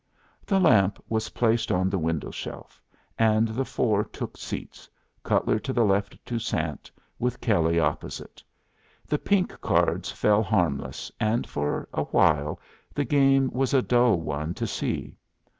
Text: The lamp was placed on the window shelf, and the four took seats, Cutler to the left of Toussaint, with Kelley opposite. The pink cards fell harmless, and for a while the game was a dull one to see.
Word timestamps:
The 0.47 0.59
lamp 0.59 0.97
was 1.09 1.29
placed 1.29 1.71
on 1.71 1.87
the 1.87 1.99
window 1.99 2.31
shelf, 2.31 2.81
and 3.19 3.49
the 3.49 3.63
four 3.63 4.03
took 4.03 4.35
seats, 4.35 4.89
Cutler 5.21 5.59
to 5.59 5.71
the 5.73 5.85
left 5.85 6.15
of 6.15 6.25
Toussaint, 6.25 6.89
with 7.19 7.39
Kelley 7.39 7.79
opposite. 7.79 8.41
The 9.05 9.19
pink 9.19 9.61
cards 9.61 10.11
fell 10.11 10.41
harmless, 10.41 11.11
and 11.19 11.45
for 11.45 11.87
a 11.93 12.05
while 12.05 12.59
the 12.95 13.05
game 13.05 13.51
was 13.53 13.75
a 13.75 13.83
dull 13.83 14.15
one 14.19 14.55
to 14.55 14.65
see. 14.65 15.17